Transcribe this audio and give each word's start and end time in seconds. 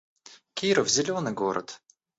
Киров— 0.55 0.89
зелёный 0.95 1.31
город 1.31 1.79